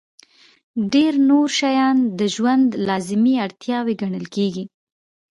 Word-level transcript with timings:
ډېر 0.93 1.13
نور 1.29 1.47
شیان 1.59 1.97
د 2.19 2.21
ژوند 2.35 2.67
لازمي 2.87 3.33
اړتیاوې 3.45 3.93
ګڼل 4.01 4.25
کېږي. 4.35 4.63